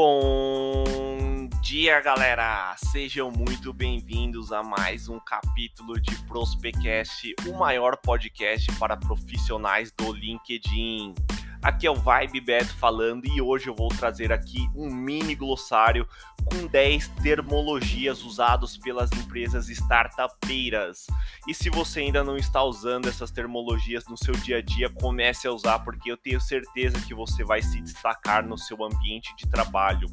Bom 0.00 1.48
dia, 1.60 2.00
galera! 2.00 2.72
Sejam 2.92 3.32
muito 3.32 3.72
bem-vindos 3.72 4.52
a 4.52 4.62
mais 4.62 5.08
um 5.08 5.18
capítulo 5.18 6.00
de 6.00 6.14
Prospecast, 6.22 7.34
o 7.48 7.58
maior 7.58 7.96
podcast 7.96 8.70
para 8.78 8.96
profissionais 8.96 9.90
do 9.90 10.12
LinkedIn. 10.12 11.16
Aqui 11.60 11.88
é 11.88 11.90
o 11.90 11.94
Vibe 11.94 12.40
Beto 12.40 12.76
falando 12.76 13.26
e 13.26 13.42
hoje 13.42 13.66
eu 13.66 13.74
vou 13.74 13.88
trazer 13.88 14.32
aqui 14.32 14.70
um 14.76 14.88
mini 14.88 15.34
glossário 15.34 16.06
com 16.44 16.68
10 16.68 17.08
termologias 17.20 18.22
usadas 18.22 18.76
pelas 18.76 19.10
empresas 19.12 19.68
startupeiras. 19.68 21.06
E 21.48 21.54
se 21.54 21.68
você 21.68 22.00
ainda 22.00 22.22
não 22.22 22.36
está 22.36 22.62
usando 22.62 23.08
essas 23.08 23.32
termologias 23.32 24.06
no 24.06 24.16
seu 24.16 24.34
dia 24.34 24.58
a 24.58 24.62
dia, 24.62 24.88
comece 24.88 25.48
a 25.48 25.52
usar 25.52 25.80
porque 25.80 26.12
eu 26.12 26.16
tenho 26.16 26.40
certeza 26.40 27.00
que 27.00 27.12
você 27.12 27.42
vai 27.42 27.60
se 27.60 27.80
destacar 27.80 28.46
no 28.46 28.56
seu 28.56 28.82
ambiente 28.84 29.34
de 29.36 29.48
trabalho. 29.48 30.08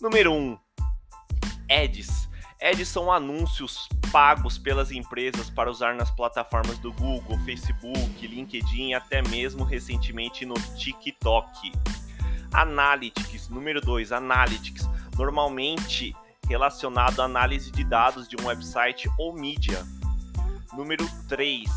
Número 0.00 0.32
1. 0.32 0.36
Um, 0.36 0.58
ads. 1.70 2.28
Ads 2.64 2.88
são 2.88 3.12
anúncios 3.12 3.86
pagos 4.10 4.56
pelas 4.56 4.90
empresas 4.90 5.50
para 5.50 5.70
usar 5.70 5.94
nas 5.94 6.10
plataformas 6.10 6.78
do 6.78 6.90
Google, 6.94 7.38
Facebook, 7.40 8.26
LinkedIn 8.26 8.88
e 8.88 8.94
até 8.94 9.20
mesmo 9.20 9.64
recentemente 9.64 10.46
no 10.46 10.54
TikTok. 10.54 11.72
Analytics, 12.54 13.50
número 13.50 13.82
2, 13.82 14.12
Analytics, 14.12 14.88
normalmente 15.14 16.16
relacionado 16.48 17.20
à 17.20 17.26
análise 17.26 17.70
de 17.70 17.84
dados 17.84 18.26
de 18.26 18.34
um 18.40 18.46
website 18.46 19.10
ou 19.18 19.34
mídia. 19.34 19.86
Número 20.72 21.06
3, 21.28 21.68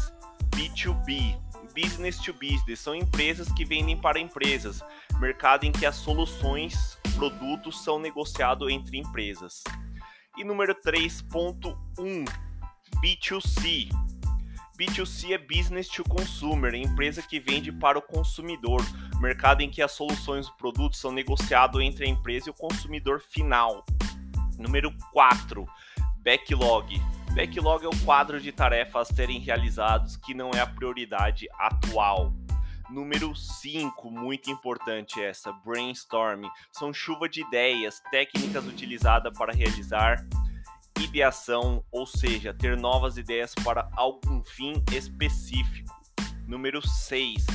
B2B, 0.51 1.37
Business 1.75 2.17
to 2.19 2.31
Business, 2.31 2.79
são 2.79 2.95
empresas 2.95 3.51
que 3.51 3.65
vendem 3.65 3.97
para 3.97 4.21
empresas, 4.21 4.81
mercado 5.19 5.65
em 5.65 5.71
que 5.73 5.85
as 5.85 5.97
soluções, 5.97 6.97
produtos 7.17 7.83
são 7.83 7.99
negociados 7.99 8.69
entre 8.71 8.97
empresas. 8.97 9.65
E 10.37 10.43
número 10.43 10.75
3.1, 10.75 12.25
B2C. 13.01 13.89
B2C 14.77 15.31
é 15.31 15.37
Business 15.39 15.87
to 15.87 16.03
Consumer, 16.03 16.75
empresa 16.75 17.23
que 17.23 17.39
vende 17.39 17.71
para 17.71 17.97
o 17.97 18.01
consumidor, 18.01 18.79
mercado 19.19 19.61
em 19.61 19.69
que 19.71 19.81
as 19.81 19.93
soluções 19.93 20.47
e 20.47 20.55
produtos 20.57 20.99
são 20.99 21.11
negociados 21.11 21.81
entre 21.81 22.05
a 22.05 22.07
empresa 22.07 22.49
e 22.49 22.51
o 22.51 22.53
consumidor 22.53 23.19
final. 23.19 23.83
Número 24.59 24.93
4, 25.11 25.65
Backlog. 26.19 27.01
Backlog 27.33 27.85
é 27.85 27.87
o 27.87 28.05
quadro 28.05 28.39
de 28.39 28.51
tarefas 28.51 29.09
a 29.09 29.13
serem 29.15 29.39
realizados 29.39 30.15
que 30.17 30.35
não 30.35 30.51
é 30.51 30.59
a 30.59 30.67
prioridade 30.67 31.47
atual. 31.57 32.31
Número 32.89 33.35
5, 33.35 34.09
muito 34.09 34.49
importante 34.49 35.21
essa, 35.21 35.51
brainstorming. 35.51 36.49
São 36.71 36.93
chuva 36.93 37.27
de 37.27 37.41
ideias, 37.41 38.01
técnicas 38.09 38.65
utilizadas 38.65 39.37
para 39.37 39.53
realizar 39.53 40.25
ideação, 41.01 41.83
ou 41.91 42.05
seja, 42.05 42.53
ter 42.53 42.77
novas 42.77 43.17
ideias 43.17 43.53
para 43.55 43.89
algum 43.93 44.41
fim 44.41 44.81
específico. 44.93 45.93
Número 46.47 46.81
6, 46.81 47.45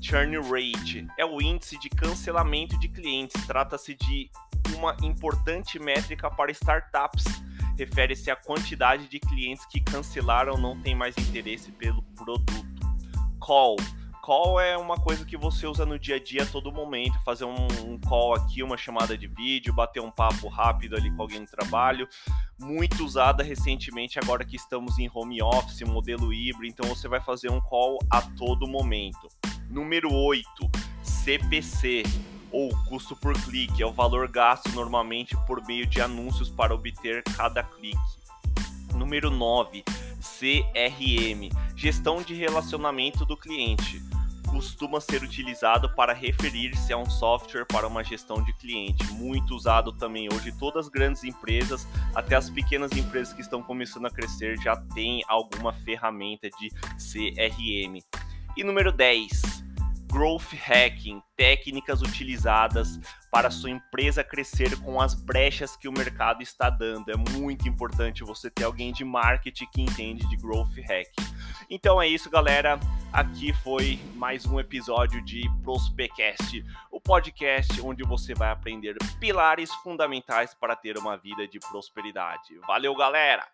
churn 0.00 0.36
rate. 0.38 1.06
É 1.16 1.24
o 1.24 1.40
índice 1.40 1.78
de 1.78 1.88
cancelamento 1.88 2.76
de 2.80 2.88
clientes. 2.88 3.46
Trata-se 3.46 3.94
de 3.94 4.28
uma 4.76 4.96
importante 5.02 5.78
métrica 5.78 6.28
para 6.28 6.50
startups. 6.50 7.24
Refere-se 7.78 8.32
à 8.32 8.36
quantidade 8.36 9.08
de 9.08 9.20
clientes 9.20 9.64
que 9.66 9.80
cancelaram 9.80 10.54
ou 10.54 10.58
não 10.58 10.80
têm 10.80 10.94
mais 10.94 11.16
interesse 11.16 11.70
pelo 11.70 12.02
produto. 12.16 12.52
Call 13.38 13.76
call 14.22 14.60
é 14.60 14.78
uma 14.78 14.96
coisa 14.96 15.24
que 15.24 15.36
você 15.36 15.66
usa 15.66 15.84
no 15.84 15.98
dia 15.98 16.14
a 16.14 16.22
dia 16.22 16.44
a 16.44 16.46
todo 16.46 16.70
momento. 16.70 17.18
Fazer 17.24 17.44
um, 17.44 17.66
um, 17.84 17.98
call 17.98 18.34
aqui, 18.34 18.62
uma 18.62 18.76
chamada 18.76 19.18
de 19.18 19.26
vídeo, 19.26 19.74
bater 19.74 20.00
um 20.00 20.12
papo 20.12 20.46
rápido 20.46 20.94
ali 20.94 21.10
com 21.10 21.22
alguém 21.22 21.40
no 21.40 21.46
trabalho. 21.46 22.08
Muito 22.56 23.04
usada 23.04 23.42
recentemente, 23.42 24.20
agora 24.20 24.44
que 24.44 24.54
estamos 24.54 24.96
em 24.98 25.10
home 25.12 25.42
office, 25.42 25.82
modelo 25.82 26.32
híbrido. 26.32 26.66
Então 26.66 26.88
você 26.88 27.08
vai 27.08 27.20
fazer 27.20 27.50
um 27.50 27.60
call 27.60 27.98
a 28.08 28.22
todo 28.22 28.68
momento. 28.68 29.28
Número 29.68 30.14
8, 30.14 30.46
CPC. 31.02 32.04
Ou 32.52 32.70
custo 32.84 33.16
por 33.16 33.32
clique, 33.32 33.82
é 33.82 33.86
o 33.86 33.92
valor 33.92 34.28
gasto 34.28 34.70
normalmente 34.72 35.34
por 35.46 35.66
meio 35.66 35.86
de 35.86 36.00
anúncios 36.00 36.48
para 36.48 36.74
obter 36.74 37.24
cada 37.36 37.62
clique. 37.64 37.98
Número 38.94 39.30
9, 39.30 39.82
CRM, 40.20 41.48
gestão 41.74 42.22
de 42.22 42.34
relacionamento 42.34 43.24
do 43.24 43.38
cliente 43.38 44.11
costuma 44.52 45.00
ser 45.00 45.22
utilizado 45.22 45.88
para 45.94 46.12
referir-se 46.12 46.92
a 46.92 46.98
um 46.98 47.08
software 47.08 47.64
para 47.64 47.86
uma 47.86 48.04
gestão 48.04 48.44
de 48.44 48.52
cliente, 48.52 49.02
muito 49.14 49.54
usado 49.54 49.92
também 49.92 50.28
hoje. 50.30 50.52
Todas 50.52 50.84
as 50.86 50.92
grandes 50.92 51.24
empresas, 51.24 51.88
até 52.14 52.36
as 52.36 52.50
pequenas 52.50 52.92
empresas 52.92 53.32
que 53.32 53.40
estão 53.40 53.62
começando 53.62 54.06
a 54.06 54.10
crescer, 54.10 54.58
já 54.58 54.76
tem 54.76 55.22
alguma 55.26 55.72
ferramenta 55.72 56.50
de 56.50 56.68
CRM. 56.98 57.98
E 58.54 58.62
número 58.62 58.92
10, 58.92 59.40
Growth 60.12 60.52
Hacking, 60.52 61.22
técnicas 61.34 62.02
utilizadas 62.02 63.00
para 63.30 63.50
sua 63.50 63.70
empresa 63.70 64.22
crescer 64.22 64.78
com 64.82 65.00
as 65.00 65.14
brechas 65.14 65.74
que 65.74 65.88
o 65.88 65.92
mercado 65.92 66.42
está 66.42 66.68
dando. 66.68 67.10
É 67.10 67.16
muito 67.16 67.66
importante 67.66 68.22
você 68.22 68.50
ter 68.50 68.64
alguém 68.64 68.92
de 68.92 69.02
marketing 69.02 69.66
que 69.72 69.80
entende 69.80 70.28
de 70.28 70.36
Growth 70.36 70.76
Hacking. 70.76 71.34
Então 71.70 72.00
é 72.02 72.06
isso, 72.06 72.28
galera. 72.28 72.78
Aqui 73.12 73.52
foi 73.52 74.00
mais 74.14 74.46
um 74.46 74.58
episódio 74.58 75.22
de 75.22 75.42
Prospecast, 75.62 76.64
o 76.90 76.98
podcast 76.98 77.78
onde 77.82 78.02
você 78.02 78.32
vai 78.32 78.50
aprender 78.50 78.96
pilares 79.20 79.70
fundamentais 79.82 80.54
para 80.54 80.74
ter 80.74 80.96
uma 80.96 81.18
vida 81.18 81.46
de 81.46 81.60
prosperidade. 81.60 82.58
Valeu, 82.66 82.96
galera! 82.96 83.46